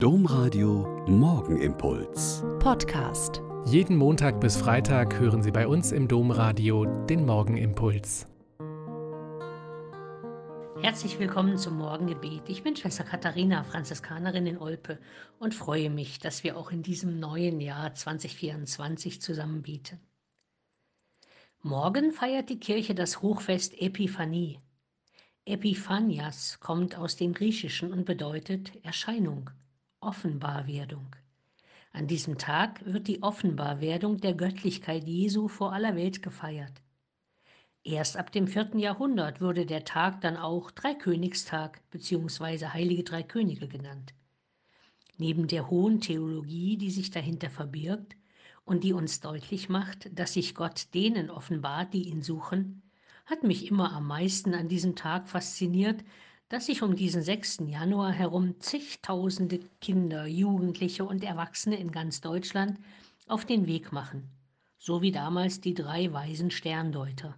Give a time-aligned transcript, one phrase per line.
[0.00, 2.44] Domradio Morgenimpuls.
[2.60, 3.42] Podcast.
[3.64, 8.28] Jeden Montag bis Freitag hören Sie bei uns im Domradio den Morgenimpuls.
[10.80, 12.48] Herzlich willkommen zum Morgengebet.
[12.48, 15.00] Ich bin Schwester Katharina, Franziskanerin in Olpe
[15.40, 19.98] und freue mich, dass wir auch in diesem neuen Jahr 2024 zusammen beten.
[21.60, 24.60] Morgen feiert die Kirche das Hochfest Epiphanie.
[25.44, 29.50] Epiphanias kommt aus dem Griechischen und bedeutet Erscheinung.
[30.08, 31.14] Offenbarwerdung.
[31.92, 36.72] An diesem Tag wird die Offenbarwerdung der Göttlichkeit Jesu vor aller Welt gefeiert.
[37.84, 42.68] Erst ab dem vierten Jahrhundert wurde der Tag dann auch Dreikönigstag bzw.
[42.68, 44.14] Heilige Drei Könige genannt.
[45.18, 48.16] Neben der hohen Theologie, die sich dahinter verbirgt
[48.64, 52.80] und die uns deutlich macht, dass sich Gott denen offenbart, die ihn suchen,
[53.26, 56.02] hat mich immer am meisten an diesem Tag fasziniert,
[56.48, 57.58] dass sich um diesen 6.
[57.66, 62.78] Januar herum zigtausende Kinder, Jugendliche und Erwachsene in ganz Deutschland
[63.26, 64.30] auf den Weg machen,
[64.78, 67.36] so wie damals die drei weisen Sterndeuter.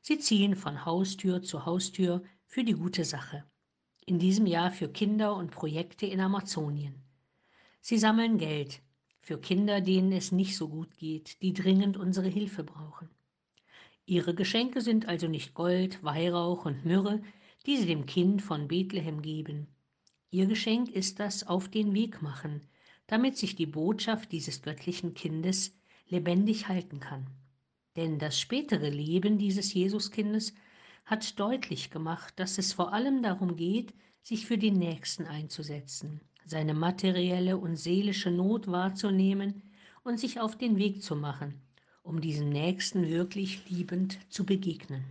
[0.00, 3.44] Sie ziehen von Haustür zu Haustür für die gute Sache.
[4.04, 6.94] In diesem Jahr für Kinder und Projekte in Amazonien.
[7.80, 8.82] Sie sammeln Geld
[9.20, 13.08] für Kinder, denen es nicht so gut geht, die dringend unsere Hilfe brauchen.
[14.06, 17.22] Ihre Geschenke sind also nicht Gold, Weihrauch und Myrrhe,
[17.66, 19.68] die sie dem Kind von Bethlehem geben.
[20.30, 22.60] Ihr Geschenk ist das Auf den Weg machen,
[23.06, 25.72] damit sich die Botschaft dieses göttlichen Kindes
[26.08, 27.26] lebendig halten kann.
[27.96, 30.54] Denn das spätere Leben dieses Jesuskindes
[31.04, 36.74] hat deutlich gemacht, dass es vor allem darum geht, sich für den Nächsten einzusetzen, seine
[36.74, 39.62] materielle und seelische Not wahrzunehmen
[40.02, 41.60] und sich auf den Weg zu machen,
[42.02, 45.04] um diesem Nächsten wirklich liebend zu begegnen.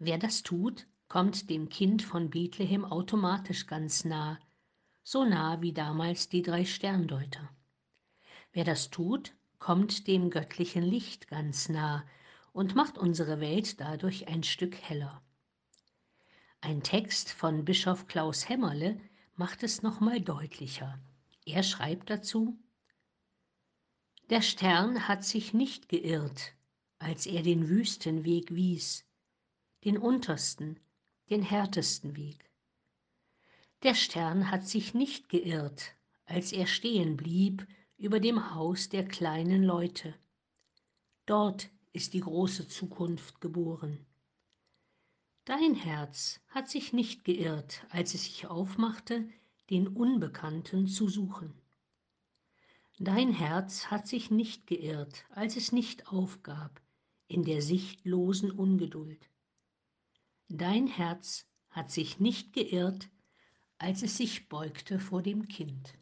[0.00, 4.38] Wer das tut, kommt dem Kind von Bethlehem automatisch ganz nah,
[5.02, 7.48] so nah wie damals die drei Sterndeuter.
[8.52, 12.06] Wer das tut, kommt dem göttlichen Licht ganz nah
[12.52, 15.20] und macht unsere Welt dadurch ein Stück heller.
[16.60, 19.00] Ein Text von Bischof Klaus Hämmerle
[19.34, 20.98] macht es nochmal deutlicher.
[21.44, 22.56] Er schreibt dazu,
[24.30, 26.52] Der Stern hat sich nicht geirrt,
[26.98, 29.07] als er den Wüstenweg wies,
[29.84, 30.78] den untersten,
[31.30, 32.50] den härtesten Weg.
[33.82, 35.94] Der Stern hat sich nicht geirrt,
[36.24, 37.66] als er stehen blieb
[37.96, 40.14] über dem Haus der kleinen Leute.
[41.26, 44.04] Dort ist die große Zukunft geboren.
[45.44, 49.28] Dein Herz hat sich nicht geirrt, als es sich aufmachte,
[49.70, 51.54] den Unbekannten zu suchen.
[52.98, 56.80] Dein Herz hat sich nicht geirrt, als es nicht aufgab
[57.28, 59.28] in der sichtlosen Ungeduld.
[60.50, 63.10] Dein Herz hat sich nicht geirrt,
[63.76, 65.92] als es sich beugte vor dem Kind.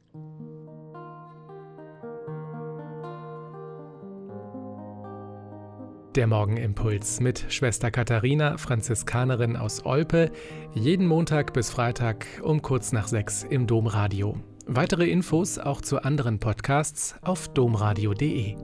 [6.15, 10.31] Der Morgenimpuls mit Schwester Katharina, Franziskanerin aus Olpe,
[10.73, 14.41] jeden Montag bis Freitag um kurz nach sechs im Domradio.
[14.65, 18.57] Weitere Infos auch zu anderen Podcasts auf domradio.de.